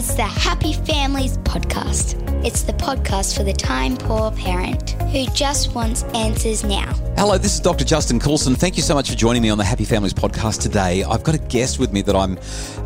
[0.00, 2.16] It's the Happy Families Podcast.
[2.42, 6.94] It's the podcast for the time poor parent who just wants answers now.
[7.18, 7.84] Hello, this is Dr.
[7.84, 8.54] Justin Coulson.
[8.54, 11.04] Thank you so much for joining me on the Happy Families podcast today.
[11.04, 12.38] I've got a guest with me that I'm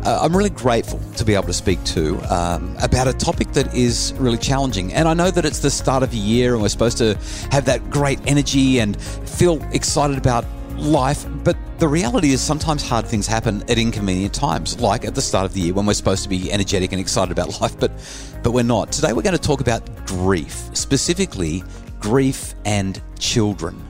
[0.03, 3.73] uh, I'm really grateful to be able to speak to um, about a topic that
[3.73, 4.91] is really challenging.
[4.91, 7.17] And I know that it's the start of the year and we're supposed to
[7.49, 10.43] have that great energy and feel excited about
[10.77, 15.21] life, but the reality is sometimes hard things happen at inconvenient times, like at the
[15.21, 17.91] start of the year when we're supposed to be energetic and excited about life, but
[18.43, 18.91] but we're not.
[18.91, 21.63] Today we're going to talk about grief, specifically
[21.99, 23.81] grief and children.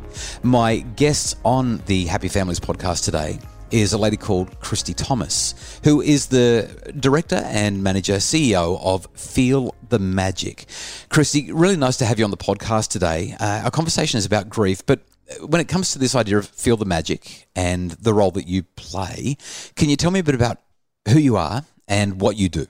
[0.44, 3.40] My guest on the Happy Families podcast today
[3.72, 9.76] is a lady called Christy Thomas, who is the director and manager, CEO of Feel
[9.90, 10.66] the Magic.
[11.10, 13.36] Christy, really nice to have you on the podcast today.
[13.40, 15.02] Uh, our conversation is about grief, but
[15.48, 18.64] when it comes to this idea of Feel the Magic and the role that you
[18.76, 19.38] play,
[19.76, 20.60] can you tell me a bit about
[21.08, 22.68] who you are and what you do?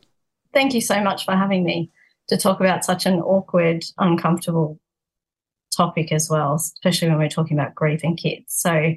[0.53, 1.91] Thank you so much for having me
[2.27, 4.79] to talk about such an awkward, uncomfortable
[5.75, 8.45] topic as well, especially when we're talking about grief and kids.
[8.47, 8.93] So,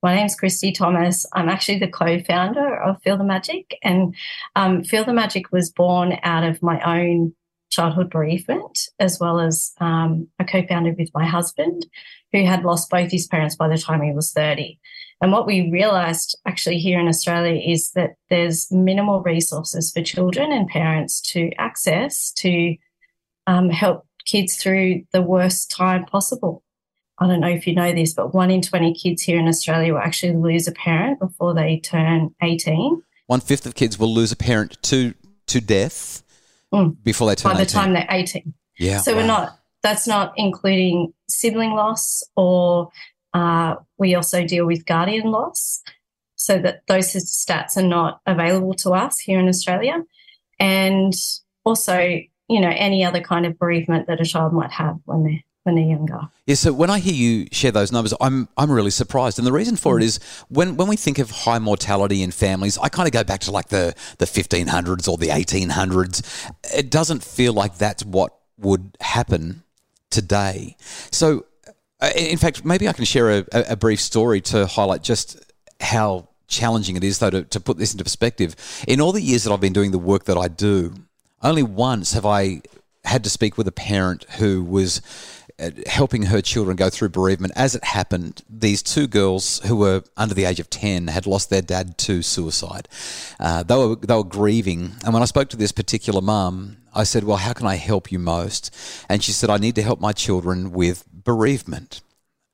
[0.00, 1.26] my name's Christy Thomas.
[1.32, 4.14] I'm actually the co founder of Feel the Magic, and
[4.54, 7.34] um, Feel the Magic was born out of my own
[7.78, 11.86] childhood bereavement, as well as um, a co founder with my husband,
[12.32, 14.78] who had lost both his parents by the time he was 30.
[15.20, 20.52] And what we realized actually here in Australia is that there's minimal resources for children
[20.52, 22.76] and parents to access to
[23.46, 26.62] um, help kids through the worst time possible.
[27.20, 29.94] I don't know if you know this, but one in 20 kids here in Australia
[29.94, 33.02] will actually lose a parent before they turn 18.
[33.26, 35.14] One fifth of kids will lose a parent to
[35.46, 36.22] to death
[36.72, 36.96] mm.
[37.02, 37.72] before they turn by the 18.
[37.72, 38.54] time they're 18.
[38.78, 38.98] Yeah.
[38.98, 39.18] So wow.
[39.18, 42.90] we're not, that's not including sibling loss or
[43.34, 45.82] uh, we also deal with guardian loss.
[46.36, 50.04] So that those stats are not available to us here in Australia.
[50.60, 51.12] And
[51.64, 55.42] also, you know, any other kind of bereavement that a child might have when they're
[55.68, 56.28] when they're younger.
[56.46, 59.38] Yeah, so when I hear you share those numbers, I'm I'm really surprised.
[59.38, 60.02] And the reason for mm.
[60.02, 60.18] it is
[60.48, 63.50] when when we think of high mortality in families, I kind of go back to
[63.50, 66.50] like the the 1500s or the 1800s.
[66.74, 69.62] It doesn't feel like that's what would happen
[70.10, 70.76] today.
[71.10, 71.44] So
[72.00, 75.38] uh, in fact, maybe I can share a, a brief story to highlight just
[75.80, 78.54] how challenging it is, though, to, to put this into perspective.
[78.86, 80.94] In all the years that I've been doing the work that I do,
[81.42, 82.62] only once have I
[83.08, 85.00] had to speak with a parent who was
[85.60, 87.52] uh, helping her children go through bereavement.
[87.56, 91.50] As it happened, these two girls who were under the age of 10 had lost
[91.50, 92.88] their dad to suicide.
[93.40, 94.92] Uh, they, were, they were grieving.
[95.04, 98.12] And when I spoke to this particular mum, I said, Well, how can I help
[98.12, 98.74] you most?
[99.08, 102.02] And she said, I need to help my children with bereavement.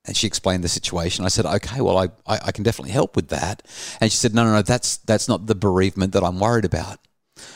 [0.06, 1.25] And she explained the situation.
[1.25, 3.62] I said, okay, well, I, I, I, can definitely help with that.
[4.03, 6.98] And she said, no, no, no, that's, that's not the bereavement that I'm worried about.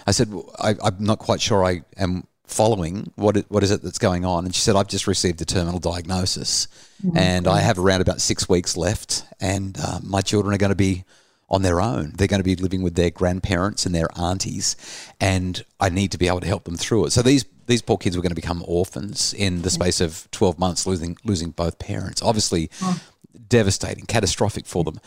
[0.06, 3.70] I said, well, I, am not quite sure I am following what it, what is
[3.70, 4.44] it that's going on.
[4.44, 6.69] And she said i've just received a terminal diagnosis
[7.06, 10.70] oh and i have around about six weeks left and uh, my children are going
[10.70, 11.04] to be
[11.50, 12.12] on their own.
[12.14, 14.76] They're going to be living with their grandparents and their aunties
[15.20, 17.10] and i need to be able to help them through it.
[17.10, 20.58] So these these poor kids were going to become orphans in the space of 12
[20.58, 22.22] months losing losing both parents.
[22.22, 23.00] Obviously oh
[23.47, 25.00] devastating, catastrophic for them.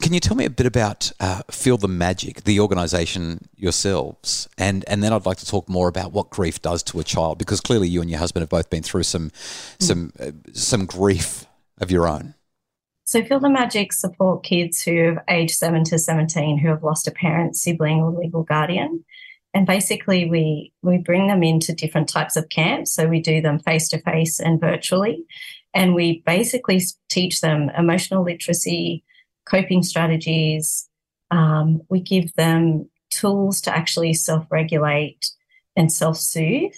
[0.00, 4.84] Can you tell me a bit about uh, Feel the Magic, the organisation yourselves, and
[4.86, 7.60] and then I'd like to talk more about what grief does to a child, because
[7.60, 9.30] clearly you and your husband have both been through some
[9.78, 11.46] some uh, some grief
[11.80, 12.34] of your own.
[13.04, 17.08] So Feel the Magic support kids who have aged seven to seventeen who have lost
[17.08, 19.04] a parent, sibling, or legal guardian.
[19.52, 22.94] And basically, we we bring them into different types of camps.
[22.94, 25.24] So we do them face to face and virtually.
[25.74, 29.04] And we basically teach them emotional literacy,
[29.44, 30.88] coping strategies.
[31.30, 35.30] Um, we give them tools to actually self regulate
[35.76, 36.74] and self soothe.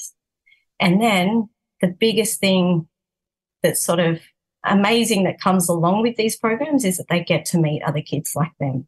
[0.78, 1.48] And then
[1.81, 2.88] the biggest thing
[3.62, 4.20] that's sort of
[4.64, 8.34] amazing that comes along with these programs is that they get to meet other kids
[8.36, 8.86] like them.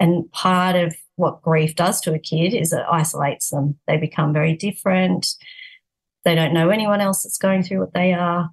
[0.00, 3.78] And part of what grief does to a kid is it isolates them.
[3.86, 5.26] They become very different.
[6.24, 8.50] They don't know anyone else that's going through what they are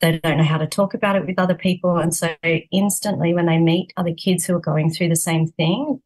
[0.00, 1.96] they don't know how to talk about it with other people.
[1.96, 2.34] And so
[2.70, 6.02] instantly when they meet other kids who are going through the same thing,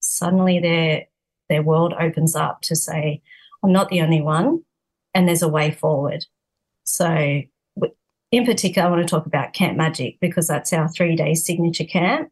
[0.00, 1.04] suddenly their
[1.48, 3.22] their world opens up to say,
[3.62, 4.62] I'm not the only one
[5.14, 6.24] and there's a way forward.
[6.84, 7.42] So
[8.32, 11.84] in particular, I want to talk about Camp Magic because that's our three day signature
[11.84, 12.30] camp.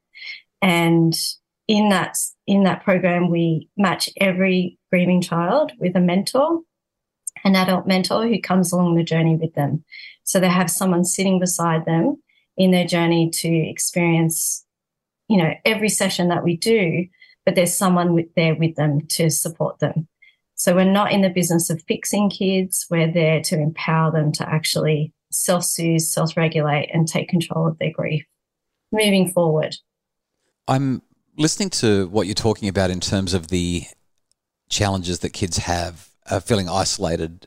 [0.63, 1.19] And
[1.67, 2.17] in that
[2.47, 6.61] in that program, we match every grieving child with a mentor,
[7.45, 9.85] an adult mentor who comes along the journey with them.
[10.25, 12.23] So they have someone sitting beside them
[12.57, 14.65] in their journey to experience,
[15.29, 17.07] you know, every session that we do,
[17.45, 20.09] but there's someone with, there with them to support them.
[20.55, 22.87] So we're not in the business of fixing kids.
[22.91, 27.79] We're there to empower them to actually self soothe, self regulate, and take control of
[27.79, 28.25] their grief
[28.93, 29.77] moving forward.
[30.67, 31.03] I'm
[31.37, 33.85] listening to what you're talking about in terms of the
[34.69, 37.47] challenges that kids have, uh, feeling isolated,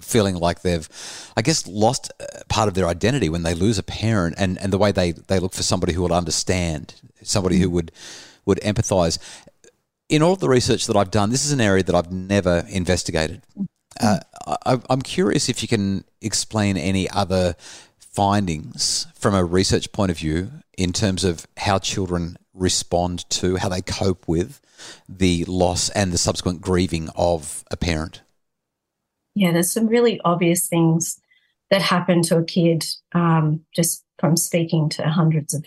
[0.00, 0.88] feeling like they've,
[1.36, 2.10] I guess, lost
[2.48, 5.38] part of their identity when they lose a parent, and, and the way they, they
[5.38, 7.92] look for somebody who will understand, somebody who would
[8.44, 9.18] would empathize.
[10.08, 12.66] In all of the research that I've done, this is an area that I've never
[12.68, 13.42] investigated.
[14.00, 14.18] Uh,
[14.66, 17.54] I, I'm curious if you can explain any other
[17.98, 23.68] findings from a research point of view in terms of how children respond to, how
[23.68, 24.60] they cope with
[25.08, 28.22] the loss and the subsequent grieving of a parent?
[29.34, 31.18] Yeah, there's some really obvious things
[31.70, 32.84] that happen to a kid
[33.14, 35.64] um, just from speaking to hundreds of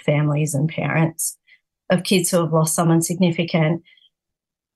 [0.00, 1.36] families and parents
[1.90, 3.82] of kids who have lost someone significant.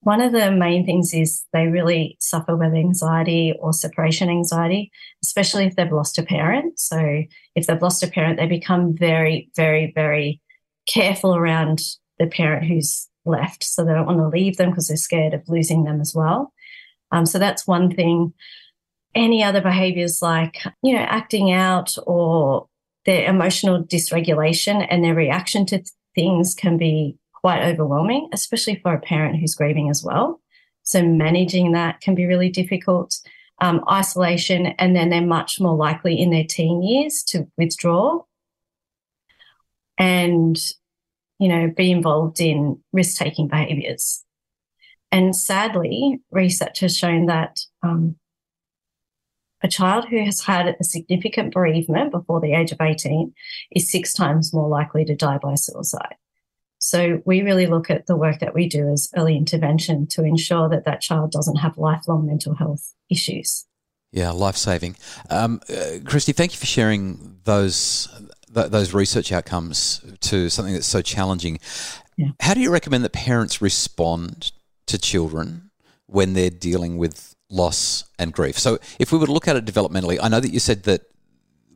[0.01, 4.91] One of the main things is they really suffer with anxiety or separation anxiety,
[5.23, 6.79] especially if they've lost a parent.
[6.79, 7.23] So,
[7.55, 10.43] if they've lost a parent, they become very, very, very
[10.87, 11.81] careful around
[12.19, 13.65] the parent who's left.
[13.65, 16.53] So, they don't want to leave them because they're scared of losing them as well.
[17.11, 18.33] Um, so, that's one thing.
[19.15, 22.67] Any other behaviors like, you know, acting out or
[23.07, 25.85] their emotional dysregulation and their reaction to
[26.15, 30.41] things can be quite overwhelming, especially for a parent who's grieving as well.
[30.83, 33.19] So managing that can be really difficult.
[33.61, 38.23] Um, isolation, and then they're much more likely in their teen years to withdraw
[39.99, 40.57] and,
[41.39, 44.25] you know, be involved in risk taking behaviors.
[45.13, 48.17] And sadly, research has shown that um,
[49.63, 53.33] a child who has had a significant bereavement before the age of 18
[53.73, 56.17] is six times more likely to die by suicide.
[56.79, 60.69] So we really look at the work that we do as early intervention to ensure
[60.69, 63.65] that that child doesn't have lifelong mental health issues.
[64.13, 64.97] Yeah, life saving.
[65.31, 68.09] Um, uh, Christy, thank you for sharing those
[68.55, 71.59] th- those research outcomes to something that's so challenging.
[72.17, 72.29] Yeah.
[72.41, 74.53] How do you recommend that parents respond
[74.87, 75.71] to children
[76.07, 78.59] when they're dealing with loss and grief?
[78.59, 81.03] So, if we were to look at it developmentally, I know that you said that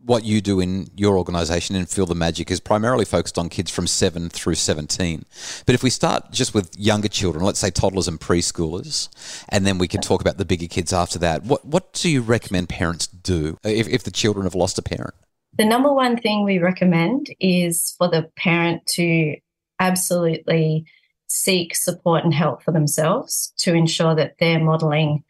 [0.08, 3.70] what you do in your organisation in Feel the Magic is primarily focused on kids
[3.70, 5.24] from 7 through 17.
[5.66, 9.10] But if we start just with younger children, let's say toddlers and preschoolers,
[9.50, 12.22] and then we can talk about the bigger kids after that, what, what do you
[12.22, 15.14] recommend parents do uh, if, if the children have lost a parent?
[15.58, 19.36] The number one thing we recommend is for the parent to
[19.80, 20.86] absolutely
[21.26, 25.24] seek support and help for themselves to ensure that they're modelling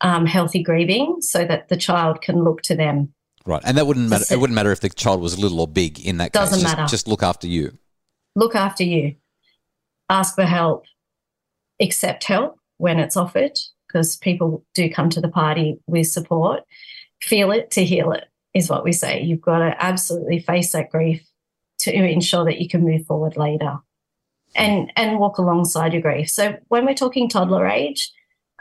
[0.00, 3.14] um, healthy grieving so that the child can look to them
[3.46, 4.26] Right, and that wouldn't matter.
[4.30, 5.98] It wouldn't matter if the child was little or big.
[6.06, 6.82] In that doesn't case, matter.
[6.82, 7.76] Just, just look after you.
[8.36, 9.14] Look after you.
[10.10, 10.84] Ask for help.
[11.80, 13.58] Accept help when it's offered,
[13.88, 16.64] because people do come to the party with support.
[17.22, 19.22] Feel it to heal it is what we say.
[19.22, 21.24] You've got to absolutely face that grief
[21.80, 23.78] to ensure that you can move forward later,
[24.54, 26.28] and and walk alongside your grief.
[26.28, 28.12] So when we're talking toddler age,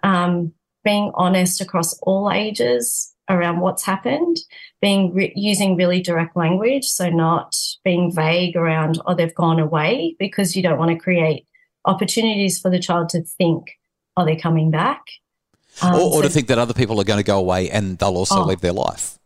[0.03, 0.53] um,
[0.83, 4.37] being honest across all ages around what's happened,
[4.81, 10.15] being re- using really direct language, so not being vague around oh they've gone away
[10.19, 11.45] because you don't want to create
[11.85, 13.71] opportunities for the child to think
[14.17, 15.01] oh they're coming back,
[15.81, 17.97] um, or, or so, to think that other people are going to go away and
[17.97, 19.18] they'll also oh, live their life.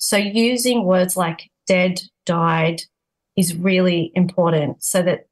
[0.00, 2.82] So using words like dead, died
[3.36, 5.26] is really important, so that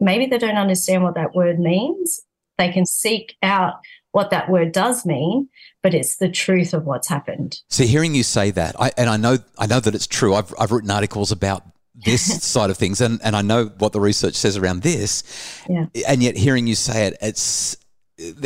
[0.00, 2.20] maybe they don't understand what that word means.
[2.58, 3.74] They can seek out
[4.12, 5.48] what that word does mean,
[5.82, 7.60] but it's the truth of what's happened.
[7.68, 10.34] See, hearing you say that, I, and I know, I know that it's true.
[10.34, 11.62] I've, I've written articles about
[11.94, 15.22] this side of things, and, and I know what the research says around this.
[15.68, 15.86] Yeah.
[16.08, 17.76] And yet, hearing you say it, it's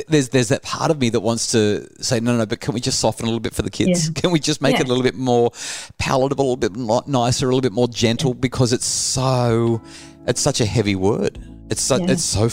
[0.09, 2.75] there's there's that part of me that wants to say no, no, no but can
[2.75, 4.07] we just soften a little bit for the kids?
[4.09, 4.21] Yeah.
[4.21, 4.83] Can we just make yeah.
[4.83, 5.51] it a little bit more
[5.99, 8.31] palatable, a little bit nicer, a little bit more gentle?
[8.31, 8.41] Yeah.
[8.41, 9.81] Because it's so,
[10.27, 11.39] it's such a heavy word.
[11.71, 12.49] It's so, it's so,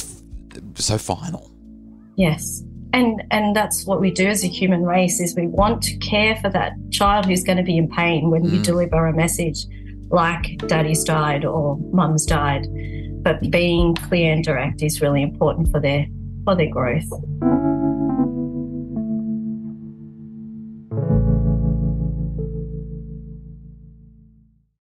[0.76, 1.52] so final.
[2.16, 2.64] Yes
[2.94, 6.36] and and that's what we do as a human race is we want to care
[6.38, 8.52] for that child who's going to be in pain when mm.
[8.52, 9.66] we deliver a message
[10.10, 12.68] like daddy's died or mum's died
[13.24, 16.06] but being clear and direct is really important for their
[16.44, 17.04] for their growth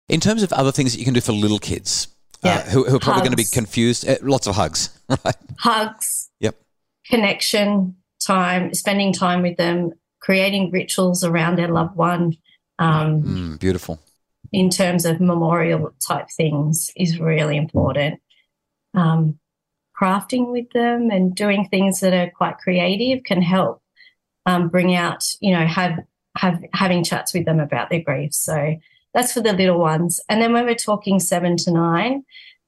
[0.09, 2.09] in terms of other things that you can do for little kids
[2.45, 2.55] uh, yeah.
[2.55, 3.29] uh, who, who, are probably hugs.
[3.29, 6.57] going to be confused uh, lots of hugs right hugs yep
[7.07, 12.37] connection time, spending time with them, creating rituals around their loved one.
[12.79, 14.01] Um, mm, beautiful.
[14.53, 18.21] In terms of memorial type things, is really important.
[18.95, 19.39] Um,
[19.99, 23.83] crafting with them and doing things that are quite creative can help
[24.47, 25.99] um, bring out, you know, have
[26.37, 28.35] have having chats with them about their grief.
[28.35, 28.77] So
[29.13, 30.21] that's for the little ones.
[30.29, 32.25] And then when we're talking seven to nine,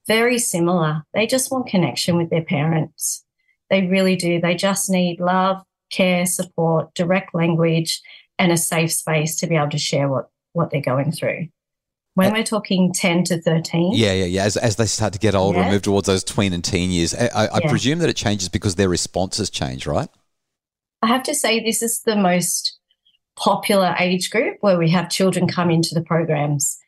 [0.07, 1.03] very similar.
[1.13, 3.25] They just want connection with their parents.
[3.69, 4.39] They really do.
[4.39, 8.01] They just need love, care, support, direct language,
[8.39, 11.49] and a safe space to be able to share what what they're going through.
[12.17, 13.91] When we're talking 10 to 13.
[13.93, 14.43] Yeah, yeah, yeah.
[14.43, 15.65] As, as they start to get older yeah.
[15.65, 18.49] and move towards those tween and teen years, I, I, I presume that it changes
[18.49, 20.09] because their responses change, right?
[21.03, 22.79] I have to say, this is the most
[23.35, 26.79] popular age group where we have children come into the programs.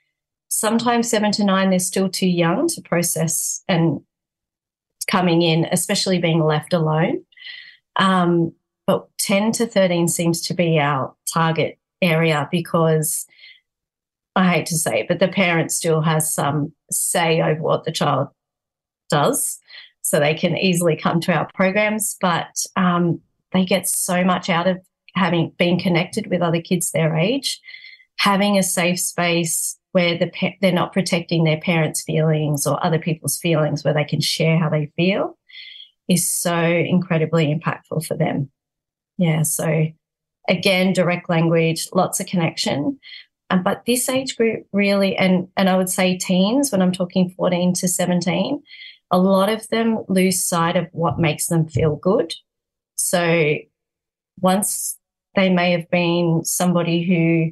[0.47, 4.01] Sometimes seven to nine, they're still too young to process and
[5.05, 7.23] coming in, especially being left alone.
[7.97, 8.53] Um,
[8.87, 13.27] but 10 to 13 seems to be our target area because
[14.35, 17.91] I hate to say it, but the parent still has some say over what the
[17.91, 18.29] child
[19.09, 19.59] does.
[20.01, 23.21] So they can easily come to our programs, but um,
[23.51, 24.77] they get so much out of
[25.15, 27.59] having been connected with other kids their age,
[28.17, 30.31] having a safe space where the
[30.61, 34.69] they're not protecting their parents' feelings or other people's feelings, where they can share how
[34.69, 35.37] they feel,
[36.07, 38.49] is so incredibly impactful for them.
[39.17, 39.43] Yeah.
[39.43, 39.87] So
[40.47, 42.99] again, direct language, lots of connection.
[43.49, 47.31] Um, but this age group really, and, and I would say teens, when I'm talking
[47.31, 48.61] 14 to 17,
[49.11, 52.33] a lot of them lose sight of what makes them feel good.
[52.95, 53.55] So
[54.39, 54.97] once
[55.35, 57.51] they may have been somebody who,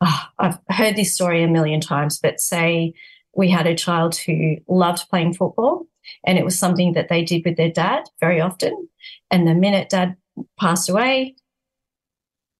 [0.00, 2.94] oh, I've heard this story a million times, but say
[3.34, 5.86] we had a child who loved playing football
[6.26, 8.88] and it was something that they did with their dad very often.
[9.30, 10.16] And the minute dad
[10.58, 11.36] passed away,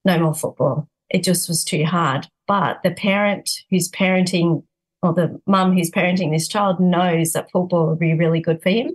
[0.05, 0.89] no more football.
[1.11, 2.29] It just was too hard.
[2.47, 4.65] But the parent who's parenting,
[5.03, 8.71] or the mum who's parenting this child, knows that football will be really good for
[8.71, 8.91] him.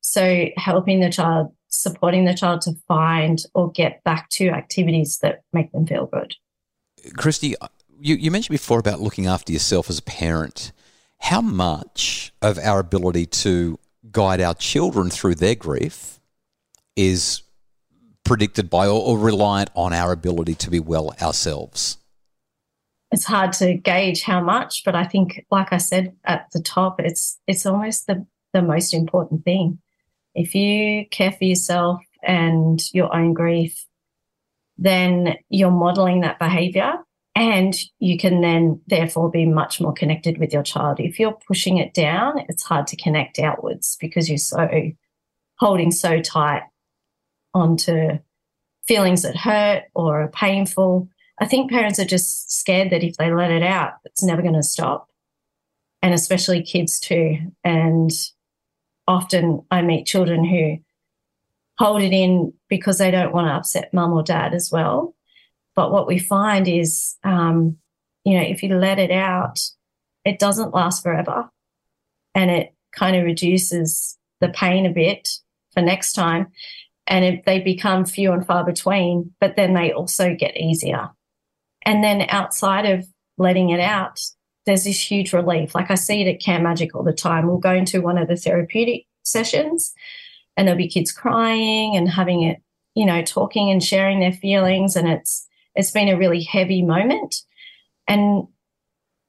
[0.00, 5.42] So helping the child, supporting the child to find or get back to activities that
[5.52, 6.34] make them feel good.
[7.16, 7.54] Christy,
[8.00, 10.72] you, you mentioned before about looking after yourself as a parent.
[11.18, 13.78] How much of our ability to
[14.10, 16.18] guide our children through their grief
[16.96, 17.42] is
[18.24, 21.98] predicted by or, or reliant on our ability to be well ourselves?
[23.12, 27.00] It's hard to gauge how much, but I think, like I said at the top,
[27.00, 29.78] it's it's almost the the most important thing.
[30.34, 33.84] If you care for yourself and your own grief,
[34.78, 36.94] then you're modeling that behavior
[37.34, 40.98] and you can then therefore be much more connected with your child.
[41.00, 44.68] If you're pushing it down, it's hard to connect outwards because you're so
[45.58, 46.62] holding so tight
[47.54, 48.18] onto
[48.86, 51.08] feelings that hurt or are painful.
[51.40, 54.54] I think parents are just scared that if they let it out, it's never going
[54.54, 55.08] to stop.
[56.02, 57.38] And especially kids too.
[57.64, 58.10] And
[59.08, 60.78] often I meet children who
[61.78, 65.14] hold it in because they don't want to upset mum or dad as well.
[65.74, 67.78] But what we find is, um,
[68.24, 69.58] you know, if you let it out,
[70.26, 71.48] it doesn't last forever
[72.34, 75.28] and it kind of reduces the pain a bit
[75.72, 76.48] for next time
[77.06, 81.10] and it, they become few and far between, but then they also get easier.
[81.82, 83.06] And then outside of
[83.38, 84.20] letting it out,
[84.66, 85.74] there's this huge relief.
[85.74, 87.46] Like I see it at Camp Magic all the time.
[87.46, 89.92] We'll go into one of the therapeutic sessions
[90.56, 92.62] and there'll be kids crying and having it,
[92.94, 94.96] you know, talking and sharing their feelings.
[94.96, 97.36] And it's it's been a really heavy moment.
[98.06, 98.46] And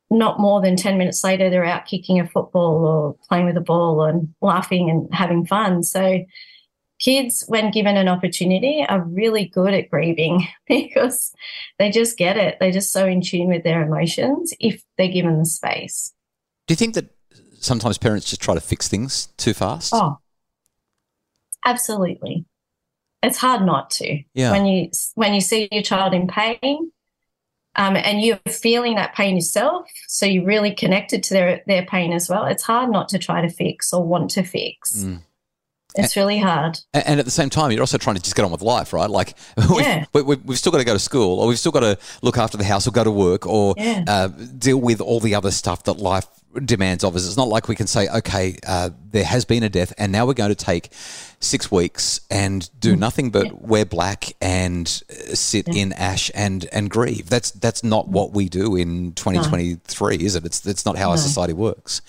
[0.09, 3.61] not more than 10 minutes later, they're out kicking a football or playing with a
[3.61, 5.83] ball and laughing and having fun.
[5.83, 6.25] So
[7.01, 11.33] kids, when given an opportunity, are really good at grieving because
[11.79, 12.57] they just get it.
[12.59, 16.13] They're just so in tune with their emotions if they're given the space.
[16.67, 17.09] Do you think that
[17.59, 19.93] sometimes parents just try to fix things too fast?
[19.93, 20.19] Oh,
[21.65, 22.45] absolutely.
[23.23, 24.23] It's hard not to.
[24.33, 24.51] Yeah.
[24.51, 26.91] When you when you see your child in pain,
[27.75, 32.13] um, and you're feeling that pain yourself, so you're really connected to their their pain
[32.13, 32.45] as well.
[32.45, 35.03] It's hard not to try to fix or want to fix.
[35.03, 35.21] Mm.
[35.95, 36.79] It's really hard.
[36.93, 39.09] And at the same time, you're also trying to just get on with life, right?
[39.09, 39.35] Like,
[39.71, 40.05] yeah.
[40.13, 42.57] we've, we've, still got to go to school, or we've still got to look after
[42.57, 44.03] the house, or go to work, or yeah.
[44.07, 46.27] uh, deal with all the other stuff that life
[46.65, 47.25] demands of us.
[47.25, 50.25] It's not like we can say, okay, uh, there has been a death, and now
[50.25, 50.89] we're going to take
[51.39, 52.99] six weeks and do mm.
[52.99, 53.51] nothing but yeah.
[53.55, 55.81] wear black and uh, sit yeah.
[55.81, 57.29] in ash and and grieve.
[57.29, 60.25] That's that's not what we do in 2023, no.
[60.25, 60.45] is it?
[60.45, 61.11] It's it's not how no.
[61.11, 62.01] our society works.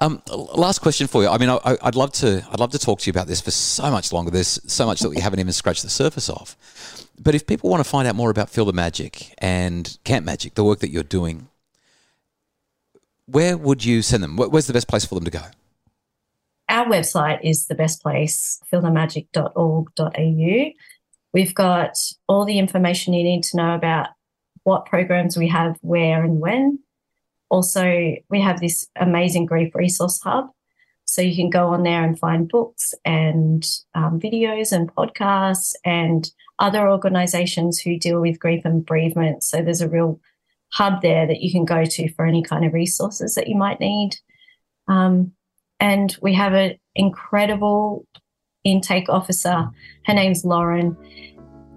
[0.00, 1.28] Um, last question for you.
[1.28, 3.50] I mean, I, would love to I'd love to talk to you about this for
[3.50, 4.30] so much longer.
[4.30, 6.56] There's so much that we haven't even scratched the surface of.
[7.18, 10.54] But if people want to find out more about Feel the Magic and Camp Magic,
[10.54, 11.48] the work that you're doing,
[13.24, 14.36] where would you send them?
[14.36, 15.42] Where's the best place for them to go?
[16.68, 20.70] our website is the best place, feelthemagic.org.au.
[21.32, 21.92] We've got
[22.28, 24.08] all the information you need to know about
[24.64, 26.80] what programs we have, where, and when.
[27.48, 30.50] Also, we have this amazing grief resource hub.
[31.04, 36.28] So you can go on there and find books and um, videos and podcasts and
[36.58, 39.44] other organizations who deal with grief and bereavement.
[39.44, 40.20] So there's a real
[40.72, 43.78] hub there that you can go to for any kind of resources that you might
[43.78, 44.16] need.
[44.88, 45.32] Um,
[45.78, 48.06] and we have an incredible
[48.64, 49.68] intake officer.
[50.06, 50.96] Her name's Lauren.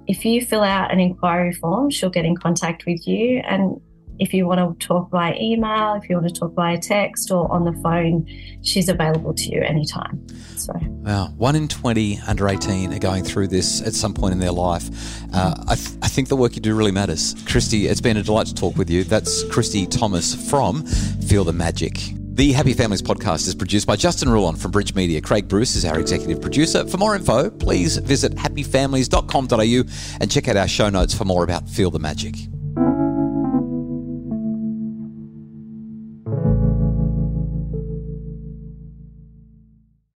[0.08, 3.44] If you fill out an inquiry form, she'll get in contact with you.
[3.46, 3.80] And
[4.20, 7.52] if you want to talk by email, if you want to talk by text or
[7.52, 8.28] on the phone,
[8.62, 10.26] she's available to you anytime.
[10.58, 14.40] So, wow, one in 20 under 18 are going through this at some point in
[14.40, 14.90] their life.
[15.34, 17.34] Uh, I, th- I think the work you do really matters.
[17.46, 19.06] Christy, it's been a delight to talk with you.
[19.06, 21.98] That's Christy Thomas from Feel the Magic.
[22.40, 25.20] The Happy Families podcast is produced by Justin Ruland from Bridge Media.
[25.20, 26.86] Craig Bruce is our executive producer.
[26.88, 31.68] For more info, please visit happyfamilies.com.au and check out our show notes for more about
[31.68, 32.36] Feel the Magic.